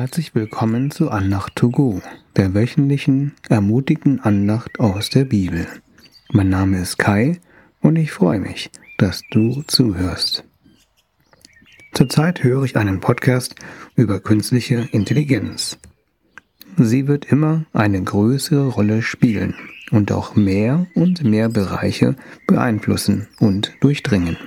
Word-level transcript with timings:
Herzlich 0.00 0.34
willkommen 0.34 0.90
zu 0.90 1.10
Andacht 1.10 1.56
to 1.56 1.68
go, 1.68 2.00
der 2.34 2.54
wöchentlichen 2.54 3.34
ermutigenden 3.50 4.18
Andacht 4.20 4.80
aus 4.80 5.10
der 5.10 5.26
Bibel. 5.26 5.66
Mein 6.32 6.48
Name 6.48 6.80
ist 6.80 6.96
Kai 6.96 7.38
und 7.82 7.96
ich 7.96 8.10
freue 8.10 8.40
mich, 8.40 8.70
dass 8.96 9.20
du 9.30 9.62
zuhörst. 9.66 10.44
Zurzeit 11.92 12.42
höre 12.42 12.64
ich 12.64 12.78
einen 12.78 13.00
Podcast 13.00 13.56
über 13.94 14.20
künstliche 14.20 14.88
Intelligenz. 14.90 15.76
Sie 16.78 17.06
wird 17.06 17.26
immer 17.26 17.66
eine 17.74 18.02
größere 18.02 18.68
Rolle 18.68 19.02
spielen 19.02 19.54
und 19.90 20.12
auch 20.12 20.34
mehr 20.34 20.86
und 20.94 21.24
mehr 21.24 21.50
Bereiche 21.50 22.16
beeinflussen 22.46 23.28
und 23.38 23.74
durchdringen. 23.82 24.38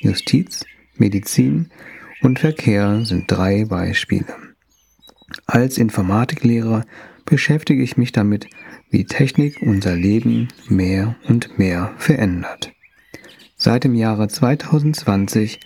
Justiz, 0.00 0.66
Medizin 0.98 1.70
und 2.20 2.38
Verkehr 2.38 3.02
sind 3.06 3.30
drei 3.30 3.64
Beispiele. 3.64 4.49
Als 5.52 5.78
Informatiklehrer 5.78 6.84
beschäftige 7.24 7.82
ich 7.82 7.96
mich 7.96 8.12
damit, 8.12 8.46
wie 8.88 9.04
Technik 9.04 9.60
unser 9.62 9.96
Leben 9.96 10.46
mehr 10.68 11.16
und 11.26 11.58
mehr 11.58 11.90
verändert. 11.98 12.70
Seit 13.56 13.82
dem 13.82 13.96
Jahre 13.96 14.28
2020 14.28 15.58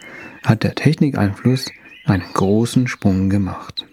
hat 0.42 0.65
der 0.65 0.75
Technikeinfluss 0.75 1.70
einen 2.06 2.25
großen 2.33 2.87
Sprung 2.87 3.28
gemacht. 3.28 3.87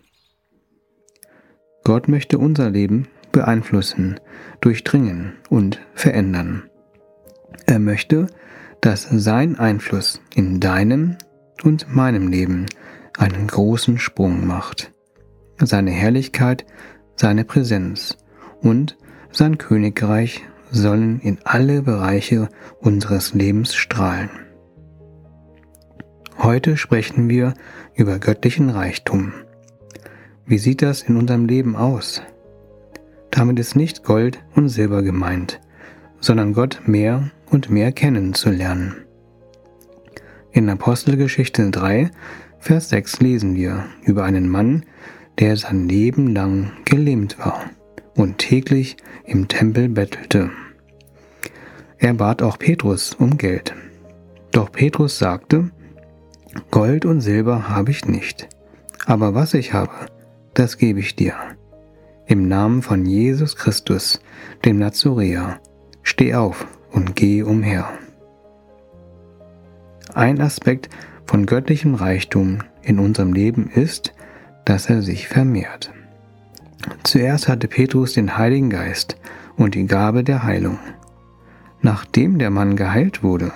Gott 1.84 2.08
möchte 2.08 2.38
unser 2.38 2.70
Leben 2.70 3.10
beeinflussen, 3.34 4.18
durchdringen 4.62 5.34
und 5.50 5.82
verändern. 5.94 6.64
Er 7.66 7.80
möchte, 7.80 8.28
dass 8.80 9.10
sein 9.12 9.60
Einfluss 9.60 10.22
in 10.36 10.62
deinem 10.62 11.18
und 11.64 11.94
meinem 11.94 12.30
Leben 12.30 12.68
einen 13.18 13.48
großen 13.48 14.00
Sprung 14.00 14.48
macht 14.48 14.94
seine 15.66 15.92
Herrlichkeit, 15.92 16.66
seine 17.16 17.46
Präsenz 17.46 18.18
und 18.62 18.98
sein 19.32 19.58
Königreich 19.58 20.42
sollen 20.72 21.20
in 21.20 21.40
alle 21.44 21.82
Bereiche 21.82 22.50
unseres 22.80 23.34
Lebens 23.34 23.76
strahlen. 23.76 24.30
Heute 26.38 26.78
sprechen 26.78 27.30
wir 27.30 27.54
über 27.94 28.18
göttlichen 28.18 28.70
Reichtum. 28.70 29.34
Wie 30.46 30.58
sieht 30.58 30.82
das 30.82 31.04
in 31.04 31.18
unserem 31.18 31.46
Leben 31.46 31.76
aus? 31.76 32.22
Damit 33.30 33.60
ist 33.60 33.76
nicht 33.76 34.04
Gold 34.04 34.40
und 34.56 34.70
Silber 34.70 35.04
gemeint, 35.04 35.62
sondern 36.20 36.54
Gott 36.54 36.82
mehr 36.86 37.32
und 37.50 37.70
mehr 37.70 37.92
kennenzulernen. 37.92 38.96
In 40.52 40.70
Apostelgeschichte 40.70 41.70
3, 41.70 42.12
Vers 42.60 42.90
6 42.90 43.22
lesen 43.22 43.56
wir 43.56 43.86
über 44.04 44.24
einen 44.24 44.50
Mann, 44.50 44.86
der 45.40 45.58
sein 45.58 45.88
Leben 45.88 46.34
lang 46.34 46.72
gelähmt 46.86 47.40
war 47.40 47.64
und 48.16 48.38
täglich 48.38 48.98
im 49.26 49.48
Tempel 49.48 49.90
bettelte. 49.90 50.52
Er 51.98 52.14
bat 52.16 52.42
auch 52.42 52.58
Petrus 52.58 53.14
um 53.14 53.38
Geld. 53.38 53.74
Doch 54.52 54.72
Petrus 54.72 55.18
sagte, 55.18 55.72
Gold 56.70 57.06
und 57.06 57.22
Silber 57.22 57.70
habe 57.70 57.92
ich 57.92 58.06
nicht, 58.06 58.50
aber 59.06 59.34
was 59.34 59.54
ich 59.54 59.74
habe, 59.74 59.94
das 60.54 60.78
gebe 60.78 61.00
ich 61.00 61.16
dir. 61.16 61.36
Im 62.28 62.48
Namen 62.48 62.82
von 62.82 63.06
Jesus 63.06 63.56
Christus, 63.56 64.20
dem 64.66 64.78
Nazoräer, 64.78 65.60
steh 66.04 66.34
auf 66.34 66.68
und 66.92 67.16
geh 67.16 67.44
umher. 67.44 67.90
Ein 70.14 70.42
Aspekt 70.42 70.90
von 71.26 71.46
göttlichem 71.46 71.96
Reichtum 71.96 72.60
in 72.82 73.00
unserem 73.00 73.32
Leben 73.32 73.70
ist, 73.70 74.14
dass 74.72 74.86
er 74.86 75.02
sich 75.02 75.28
vermehrt. 75.28 75.92
Zuerst 77.04 77.50
hatte 77.50 77.68
Petrus 77.68 78.14
den 78.14 78.38
Heiligen 78.38 78.70
Geist 78.70 79.18
und 79.58 79.76
die 79.76 79.86
Gabe 79.86 80.24
der 80.24 80.44
Heilung. 80.44 80.80
Nachdem 81.82 82.40
der 82.40 82.52
Mann 82.52 82.78
geheilt 82.78 83.22
wurde, 83.22 83.52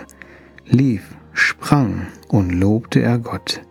lief, 0.66 1.16
sprang 1.32 2.08
und 2.28 2.50
lobte 2.50 3.02
er 3.02 3.18
Gott. 3.18 3.62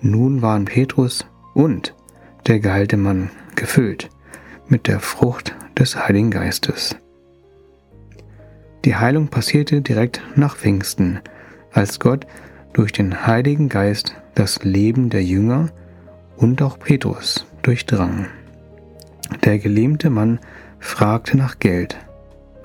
Nun 0.00 0.42
waren 0.42 0.64
Petrus 0.64 1.24
und 1.54 1.94
der 2.48 2.58
geheilte 2.58 2.96
Mann 2.96 3.30
gefüllt 3.54 4.08
mit 4.66 4.88
der 4.88 4.98
Frucht 4.98 5.54
des 5.78 5.94
Heiligen 5.94 6.32
Geistes. 6.32 6.96
Die 8.84 8.96
Heilung 8.96 9.28
passierte 9.28 9.82
direkt 9.82 10.20
nach 10.34 10.56
Pfingsten, 10.56 11.20
als 11.70 12.00
Gott 12.00 12.26
durch 12.72 12.90
den 12.90 13.24
Heiligen 13.24 13.68
Geist 13.68 14.16
das 14.34 14.64
Leben 14.64 15.10
der 15.10 15.22
Jünger 15.22 15.68
und 16.42 16.60
auch 16.60 16.78
Petrus 16.78 17.46
durchdrang. 17.62 18.26
Der 19.44 19.58
gelähmte 19.58 20.10
Mann 20.10 20.40
fragte 20.80 21.36
nach 21.36 21.58
Geld, 21.58 21.96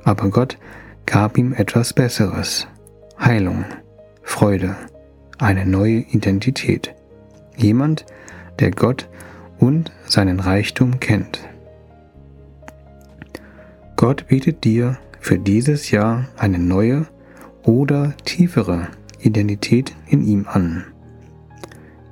aber 0.03 0.29
Gott 0.29 0.57
gab 1.05 1.37
ihm 1.37 1.53
etwas 1.53 1.93
Besseres, 1.93 2.67
Heilung, 3.19 3.65
Freude, 4.23 4.75
eine 5.37 5.65
neue 5.65 5.99
Identität, 5.99 6.95
jemand, 7.55 8.05
der 8.59 8.71
Gott 8.71 9.07
und 9.59 9.91
seinen 10.05 10.39
Reichtum 10.39 10.99
kennt. 10.99 11.47
Gott 13.95 14.27
bietet 14.27 14.63
dir 14.63 14.97
für 15.19 15.37
dieses 15.37 15.91
Jahr 15.91 16.25
eine 16.37 16.59
neue 16.59 17.07
oder 17.63 18.13
tiefere 18.25 18.87
Identität 19.19 19.93
in 20.07 20.23
ihm 20.23 20.47
an. 20.47 20.85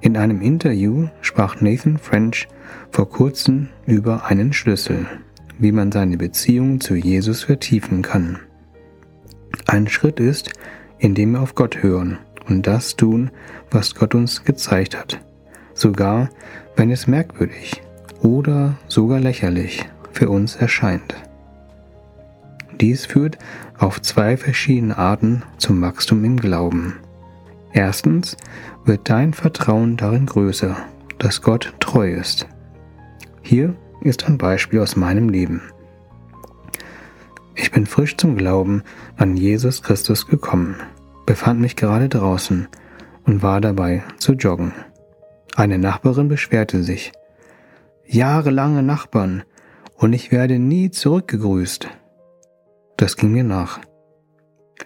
In 0.05 0.17
einem 0.17 0.39
Interview 0.39 1.07
sprach 1.21 1.61
Nathan 1.61 1.97
French 1.97 2.47
vor 2.91 3.09
kurzem 3.09 3.69
über 3.87 4.25
einen 4.25 4.53
Schlüssel, 4.53 5.07
wie 5.57 5.71
man 5.71 5.91
seine 5.91 6.15
Beziehung 6.15 6.79
zu 6.79 6.93
Jesus 6.93 7.41
vertiefen 7.41 8.03
kann. 8.03 8.37
Ein 9.65 9.87
Schritt 9.87 10.19
ist, 10.19 10.51
indem 10.99 11.31
wir 11.31 11.41
auf 11.41 11.55
Gott 11.55 11.81
hören 11.81 12.19
und 12.47 12.67
das 12.67 12.95
tun, 12.95 13.31
was 13.71 13.95
Gott 13.95 14.13
uns 14.13 14.43
gezeigt 14.43 14.95
hat, 14.95 15.19
sogar 15.73 16.29
wenn 16.75 16.91
es 16.91 17.07
merkwürdig 17.07 17.81
oder 18.21 18.77
sogar 18.87 19.19
lächerlich 19.19 19.89
für 20.11 20.29
uns 20.29 20.55
erscheint. 20.55 21.15
Dies 22.79 23.07
führt 23.07 23.39
auf 23.79 23.99
zwei 24.03 24.37
verschiedene 24.37 24.99
Arten 24.99 25.41
zum 25.57 25.81
Wachstum 25.81 26.23
im 26.23 26.37
Glauben. 26.39 26.93
Erstens 27.75 28.37
wird 28.85 29.09
dein 29.09 29.33
Vertrauen 29.33 29.97
darin 29.97 30.27
größer, 30.27 30.77
dass 31.17 31.41
Gott 31.41 31.73
treu 31.81 32.09
ist. 32.09 32.47
Hier 33.41 33.75
ist 33.99 34.29
ein 34.29 34.37
Beispiel 34.37 34.79
aus 34.79 34.95
meinem 34.95 35.27
Leben. 35.27 35.61
Ich 37.53 37.73
bin 37.73 37.85
frisch 37.85 38.15
zum 38.15 38.37
Glauben 38.37 38.81
an 39.17 39.35
Jesus 39.35 39.83
Christus 39.83 40.25
gekommen, 40.25 40.77
befand 41.25 41.59
mich 41.59 41.75
gerade 41.75 42.07
draußen 42.07 42.69
und 43.25 43.43
war 43.43 43.59
dabei 43.59 44.03
zu 44.19 44.35
joggen. 44.35 44.71
Eine 45.57 45.77
Nachbarin 45.77 46.29
beschwerte 46.29 46.81
sich. 46.81 47.11
Jahrelange 48.05 48.83
Nachbarn 48.83 49.43
und 49.97 50.13
ich 50.13 50.31
werde 50.31 50.59
nie 50.59 50.91
zurückgegrüßt. 50.91 51.89
Das 52.95 53.17
ging 53.17 53.33
mir 53.33 53.43
nach. 53.43 53.81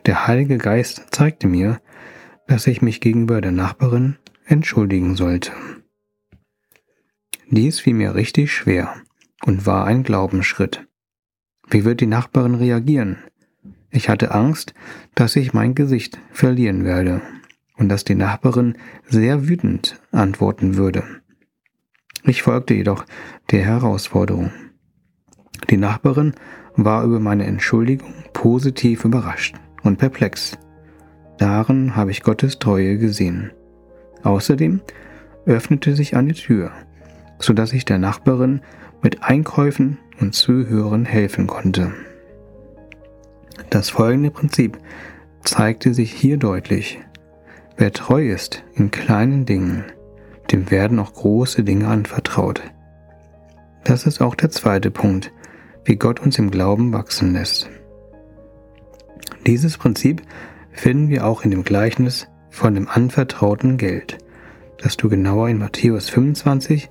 Der 0.08 0.26
Heilige 0.26 0.58
Geist 0.58 1.06
zeigte 1.12 1.46
mir, 1.46 1.80
dass 2.50 2.66
ich 2.66 2.82
mich 2.82 3.00
gegenüber 3.00 3.42
der 3.42 3.52
Nachbarin 3.52 4.16
entschuldigen 4.44 5.16
sollte. 5.16 5.52
Dies 7.52 7.80
fiel 7.80 7.94
mir 7.94 8.16
richtig 8.16 8.52
schwer 8.52 8.96
und 9.46 9.68
war 9.68 9.86
ein 9.86 10.02
Glaubensschritt. 10.02 10.88
Wie 11.70 11.86
wird 11.86 12.02
die 12.02 12.08
Nachbarin 12.08 12.56
reagieren? 12.56 13.18
Ich 13.92 14.10
hatte 14.10 14.32
Angst, 14.32 14.74
dass 15.14 15.36
ich 15.36 15.54
mein 15.54 15.76
Gesicht 15.76 16.20
verlieren 16.32 16.86
werde 16.86 17.22
und 17.78 17.88
dass 17.88 18.04
die 18.04 18.16
Nachbarin 18.16 18.78
sehr 19.06 19.48
wütend 19.48 20.02
antworten 20.12 20.76
würde. 20.76 21.04
Ich 22.24 22.42
folgte 22.42 22.74
jedoch 22.74 23.06
der 23.52 23.64
Herausforderung. 23.64 24.52
Die 25.70 25.78
Nachbarin 25.78 26.34
war 26.76 27.04
über 27.04 27.20
meine 27.20 27.46
Entschuldigung 27.46 28.14
positiv 28.34 29.06
überrascht 29.06 29.56
und 29.84 29.98
perplex. 29.98 30.58
Darin 31.40 31.96
habe 31.96 32.12
ich 32.12 32.22
Gottes 32.22 32.60
Treue 32.60 32.98
gesehen. 32.98 33.52
Außerdem 34.24 34.82
öffnete 35.46 35.96
sich 35.96 36.16
eine 36.16 36.34
Tür, 36.34 36.72
so 37.40 37.54
dass 37.54 37.74
ich 37.74 37.86
der 37.86 37.98
Nachbarin 37.98 38.62
mit 39.02 39.24
Einkäufen 39.24 39.98
und 40.20 40.36
Zuhören 40.36 41.06
helfen 41.06 41.48
konnte. 41.48 41.94
Das 43.70 43.90
folgende 43.90 44.32
Prinzip 44.32 44.78
zeigte 45.44 45.94
sich 45.94 46.12
hier 46.12 46.38
deutlich. 46.38 47.00
Wer 47.78 47.94
treu 47.94 48.30
ist 48.30 48.64
in 48.76 48.92
kleinen 48.92 49.46
Dingen, 49.46 49.86
dem 50.52 50.70
werden 50.70 51.00
auch 51.00 51.14
große 51.14 51.64
Dinge 51.64 51.88
anvertraut. 51.88 52.62
Das 53.86 54.06
ist 54.06 54.22
auch 54.22 54.36
der 54.36 54.50
zweite 54.50 54.92
Punkt, 54.92 55.32
wie 55.86 55.96
Gott 55.96 56.20
uns 56.20 56.38
im 56.38 56.52
Glauben 56.52 56.92
wachsen 56.92 57.34
lässt. 57.34 57.70
Dieses 59.48 59.78
Prinzip 59.78 60.22
finden 60.80 61.10
wir 61.10 61.26
auch 61.26 61.44
in 61.44 61.52
dem 61.52 61.64
Gleichnis 61.64 62.30
von 62.50 62.74
dem 62.74 62.88
anvertrauten 62.88 63.78
Geld, 63.78 64.18
das 64.78 64.96
du 64.96 65.10
genauer 65.10 65.50
in 65.50 65.58
Matthäus 65.58 66.10
25, 66.10 66.88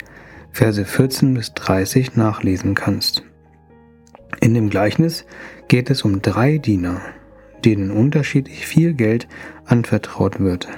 Verse 0.53 0.85
14 0.85 1.33
bis 1.33 1.55
30 1.55 2.15
nachlesen 2.15 2.75
kannst. 2.75 3.23
In 4.43 4.53
dem 4.53 4.69
Gleichnis 4.69 5.25
geht 5.69 5.89
es 5.89 6.03
um 6.03 6.21
drei 6.21 6.59
Diener, 6.59 7.01
denen 7.65 7.91
unterschiedlich 7.91 8.67
viel 8.67 8.93
Geld 8.93 9.27
anvertraut 9.65 10.39
wird. 10.39 10.69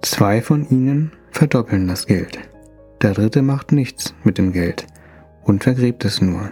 Zwei 0.00 0.40
von 0.40 0.66
ihnen 0.70 1.12
verdoppeln 1.32 1.86
das 1.86 2.06
Geld. 2.06 2.38
Der 3.02 3.12
dritte 3.12 3.42
macht 3.42 3.72
nichts 3.72 4.14
mit 4.24 4.38
dem 4.38 4.52
Geld 4.52 4.86
und 5.44 5.64
vergräbt 5.64 6.04
es 6.06 6.22
nur. 6.22 6.50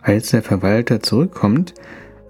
Als 0.00 0.30
der 0.30 0.42
Verwalter 0.42 1.00
zurückkommt, 1.00 1.74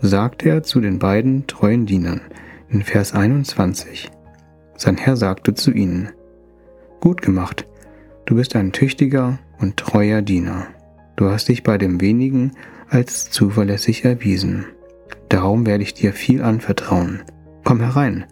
sagt 0.04 0.44
er 0.44 0.64
zu 0.64 0.80
den 0.80 0.98
beiden 0.98 1.46
treuen 1.46 1.86
Dienern 1.86 2.20
in 2.68 2.82
Vers 2.82 3.14
21. 3.14 4.10
Sein 4.76 4.96
Herr 4.96 5.16
sagte 5.16 5.54
zu 5.54 5.70
ihnen, 5.70 6.10
Gut 7.00 7.22
gemacht, 7.22 7.68
du 8.26 8.34
bist 8.34 8.56
ein 8.56 8.72
tüchtiger 8.72 9.38
und 9.60 9.76
treuer 9.76 10.20
Diener. 10.20 10.66
Du 11.14 11.30
hast 11.30 11.48
dich 11.48 11.62
bei 11.62 11.78
dem 11.78 12.00
wenigen 12.00 12.52
als 12.88 13.30
zuverlässig 13.30 14.04
erwiesen. 14.04 14.66
Darum 15.28 15.66
werde 15.66 15.84
ich 15.84 15.94
dir 15.94 16.12
viel 16.12 16.42
anvertrauen. 16.42 17.22
Komm 17.62 17.78
herein, 17.78 18.24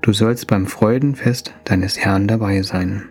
du 0.00 0.12
sollst 0.12 0.48
beim 0.48 0.66
Freudenfest 0.66 1.54
deines 1.64 1.96
Herrn 1.96 2.26
dabei 2.26 2.62
sein. 2.62 3.04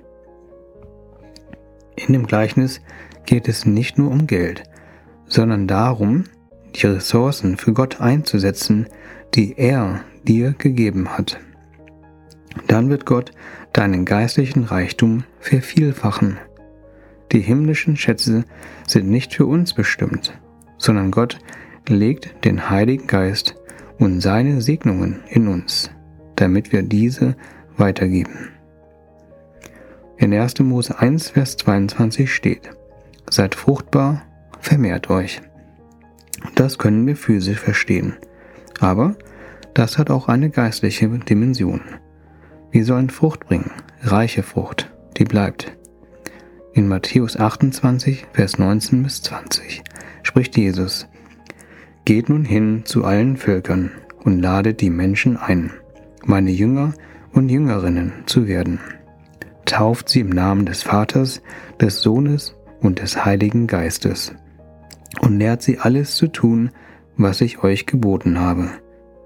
In 1.96 2.12
dem 2.12 2.28
Gleichnis 2.28 2.82
geht 3.26 3.48
es 3.48 3.66
nicht 3.66 3.98
nur 3.98 4.12
um 4.12 4.28
Geld, 4.28 4.64
sondern 5.26 5.68
darum, 5.68 6.26
die 6.76 6.88
Ressourcen 6.88 7.58
für 7.58 7.74
Gott 7.74 8.02
einzusetzen, 8.02 8.88
die 9.34 9.58
er 9.58 10.02
dir 10.24 10.54
gegeben 10.58 11.10
hat. 11.10 11.40
Dann 12.68 12.90
wird 12.90 13.06
Gott 13.06 13.32
deinen 13.74 14.06
geistlichen 14.06 14.64
Reichtum 14.64 15.24
vervielfachen. 15.40 16.38
Die 17.32 17.40
himmlischen 17.40 17.98
Schätze 17.98 18.46
sind 18.88 19.10
nicht 19.10 19.34
für 19.34 19.46
uns 19.46 19.74
bestimmt, 19.74 20.40
sondern 20.78 21.12
Gott 21.12 21.40
legt 21.88 22.46
den 22.46 22.70
Heiligen 22.70 23.08
Geist 23.08 23.56
und 23.98 24.22
seine 24.22 24.62
Segnungen 24.62 25.22
in 25.30 25.48
uns, 25.48 25.90
damit 26.36 26.72
wir 26.72 26.84
diese 26.84 27.36
weitergeben. 27.78 28.50
In 30.18 30.34
1. 30.34 30.60
Mose 30.60 31.00
1, 31.00 31.32
Vers 31.32 31.58
22 31.58 32.34
steht, 32.34 32.70
Seid 33.30 33.56
fruchtbar, 33.56 34.22
vermehrt 34.60 35.10
euch. 35.10 35.42
Das 36.56 36.78
können 36.78 37.08
wir 37.08 37.16
physisch 37.16 37.60
verstehen, 37.60 38.14
aber 38.80 39.16
das 39.74 39.98
hat 39.98 40.10
auch 40.10 40.28
eine 40.28 40.50
geistliche 40.50 41.08
Dimension. 41.08 41.82
Wir 42.72 42.86
sollen 42.86 43.10
Frucht 43.10 43.48
bringen, 43.48 43.72
reiche 44.02 44.44
Frucht, 44.44 44.92
die 45.18 45.24
bleibt. 45.24 45.76
In 46.74 46.88
Matthäus 46.88 47.38
28, 47.38 48.26
Vers 48.34 48.58
19 48.58 49.04
bis 49.04 49.22
20 49.24 49.84
spricht 50.24 50.58
Jesus, 50.58 51.08
Geht 52.06 52.30
nun 52.30 52.46
hin 52.46 52.82
zu 52.86 53.06
allen 53.06 53.38
Völkern 53.38 53.92
und 54.24 54.40
ladet 54.40 54.82
die 54.82 54.90
Menschen 54.90 55.38
ein, 55.38 55.72
meine 56.26 56.52
Jünger 56.52 56.94
und 57.32 57.50
Jüngerinnen 57.50 58.12
zu 58.26 58.48
werden. 58.48 58.80
Tauft 59.66 60.10
sie 60.10 60.20
im 60.20 60.30
Namen 60.30 60.66
des 60.66 60.84
Vaters, 60.84 61.42
des 61.80 62.02
Sohnes 62.02 62.56
und 62.82 63.00
des 63.00 63.24
Heiligen 63.24 63.68
Geistes 63.68 64.36
und 65.22 65.38
lehrt 65.38 65.62
sie 65.62 65.80
alles 65.80 66.16
zu 66.16 66.28
tun, 66.28 66.72
was 67.18 67.42
ich 67.42 67.64
euch 67.64 67.86
geboten 67.86 68.40
habe. 68.40 68.70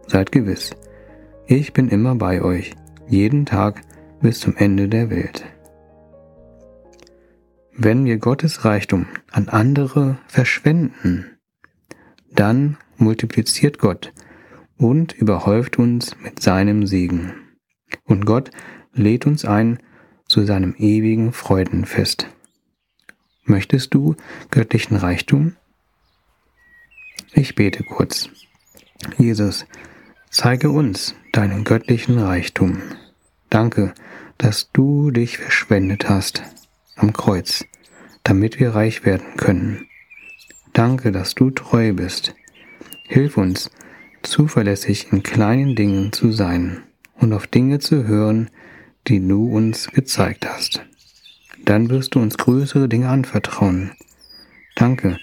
Seid 0.07 0.31
gewiss, 0.31 0.71
ich 1.47 1.73
bin 1.73 1.89
immer 1.89 2.15
bei 2.15 2.41
euch, 2.41 2.75
jeden 3.07 3.45
Tag 3.45 3.81
bis 4.21 4.39
zum 4.39 4.55
Ende 4.57 4.89
der 4.89 5.09
Welt. 5.09 5.45
Wenn 7.73 8.05
wir 8.05 8.17
Gottes 8.17 8.65
Reichtum 8.65 9.05
an 9.31 9.49
andere 9.49 10.17
verschwenden, 10.27 11.37
dann 12.33 12.77
multipliziert 12.97 13.77
Gott 13.77 14.13
und 14.77 15.13
überhäuft 15.13 15.77
uns 15.79 16.15
mit 16.21 16.41
seinem 16.41 16.87
Segen. 16.87 17.33
Und 18.03 18.25
Gott 18.25 18.51
lädt 18.93 19.25
uns 19.27 19.45
ein 19.45 19.79
zu 20.27 20.43
seinem 20.45 20.75
ewigen 20.77 21.31
Freudenfest. 21.31 22.27
Möchtest 23.43 23.93
du 23.93 24.15
göttlichen 24.51 24.97
Reichtum? 24.97 25.55
Ich 27.33 27.55
bete 27.55 27.83
kurz. 27.83 28.29
Jesus, 29.17 29.65
zeige 30.29 30.69
uns 30.69 31.15
deinen 31.31 31.63
göttlichen 31.63 32.19
Reichtum. 32.19 32.81
Danke, 33.49 33.93
dass 34.37 34.71
du 34.71 35.11
dich 35.11 35.37
verschwendet 35.37 36.09
hast 36.09 36.43
am 36.95 37.13
Kreuz, 37.13 37.65
damit 38.23 38.59
wir 38.59 38.75
reich 38.75 39.05
werden 39.05 39.37
können. 39.37 39.87
Danke, 40.73 41.11
dass 41.11 41.35
du 41.35 41.49
treu 41.49 41.93
bist. 41.93 42.33
Hilf 43.03 43.37
uns, 43.37 43.71
zuverlässig 44.23 45.11
in 45.11 45.23
kleinen 45.23 45.75
Dingen 45.75 46.11
zu 46.11 46.31
sein 46.31 46.83
und 47.15 47.33
auf 47.33 47.47
Dinge 47.47 47.79
zu 47.79 48.05
hören, 48.05 48.49
die 49.07 49.25
du 49.25 49.49
uns 49.49 49.87
gezeigt 49.91 50.47
hast. 50.47 50.85
Dann 51.63 51.89
wirst 51.89 52.15
du 52.15 52.19
uns 52.19 52.37
größere 52.37 52.87
Dinge 52.89 53.09
anvertrauen. 53.09 53.91
Danke, 54.75 55.17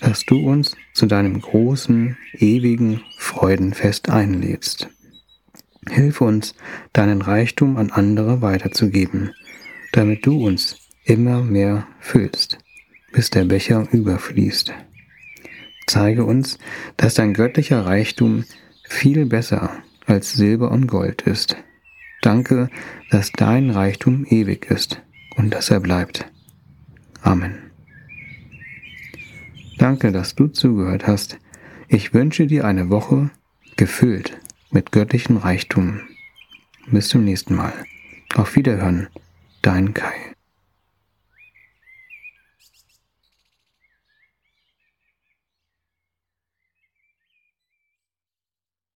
dass 0.00 0.24
du 0.24 0.38
uns 0.48 0.76
zu 0.92 1.06
deinem 1.06 1.40
großen, 1.40 2.16
ewigen 2.34 3.02
Freudenfest 3.18 4.08
einlädst. 4.08 4.88
Hilf 5.88 6.20
uns, 6.20 6.54
deinen 6.92 7.22
Reichtum 7.22 7.76
an 7.76 7.90
andere 7.90 8.42
weiterzugeben, 8.42 9.32
damit 9.92 10.26
du 10.26 10.46
uns 10.46 10.76
immer 11.04 11.42
mehr 11.42 11.86
füllst, 12.00 12.58
bis 13.12 13.30
der 13.30 13.44
Becher 13.44 13.88
überfließt. 13.90 14.72
Zeige 15.86 16.24
uns, 16.24 16.58
dass 16.96 17.14
dein 17.14 17.34
göttlicher 17.34 17.84
Reichtum 17.84 18.44
viel 18.88 19.26
besser 19.26 19.82
als 20.06 20.32
Silber 20.32 20.70
und 20.70 20.86
Gold 20.86 21.22
ist. 21.22 21.56
Danke, 22.22 22.68
dass 23.10 23.32
dein 23.32 23.70
Reichtum 23.70 24.24
ewig 24.26 24.70
ist 24.70 25.02
und 25.36 25.50
dass 25.54 25.70
er 25.70 25.80
bleibt. 25.80 26.26
Amen. 27.22 27.69
Danke, 29.80 30.12
dass 30.12 30.34
du 30.34 30.48
zugehört 30.48 31.06
hast. 31.06 31.38
Ich 31.88 32.12
wünsche 32.12 32.46
dir 32.46 32.66
eine 32.66 32.90
Woche 32.90 33.30
gefüllt 33.76 34.38
mit 34.70 34.92
göttlichem 34.92 35.38
Reichtum. 35.38 36.02
Bis 36.90 37.08
zum 37.08 37.24
nächsten 37.24 37.54
Mal. 37.54 37.72
Auf 38.34 38.56
Wiederhören, 38.56 39.08
dein 39.62 39.94
Kai. 39.94 40.29